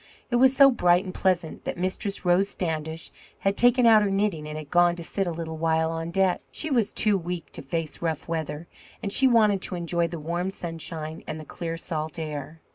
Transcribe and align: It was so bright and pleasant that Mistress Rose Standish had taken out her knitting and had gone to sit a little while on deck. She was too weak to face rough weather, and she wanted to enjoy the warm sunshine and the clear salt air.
It 0.31 0.37
was 0.37 0.57
so 0.57 0.71
bright 0.71 1.05
and 1.05 1.13
pleasant 1.13 1.63
that 1.65 1.77
Mistress 1.77 2.25
Rose 2.25 2.49
Standish 2.49 3.11
had 3.41 3.55
taken 3.55 3.85
out 3.85 4.01
her 4.01 4.09
knitting 4.09 4.47
and 4.47 4.57
had 4.57 4.71
gone 4.71 4.95
to 4.95 5.03
sit 5.03 5.27
a 5.27 5.31
little 5.31 5.59
while 5.59 5.91
on 5.91 6.09
deck. 6.09 6.41
She 6.51 6.71
was 6.71 6.91
too 6.91 7.19
weak 7.19 7.51
to 7.51 7.61
face 7.61 8.01
rough 8.01 8.27
weather, 8.27 8.67
and 9.03 9.13
she 9.13 9.27
wanted 9.27 9.61
to 9.61 9.75
enjoy 9.75 10.07
the 10.07 10.19
warm 10.19 10.49
sunshine 10.49 11.23
and 11.27 11.39
the 11.39 11.45
clear 11.45 11.77
salt 11.77 12.17
air. 12.17 12.61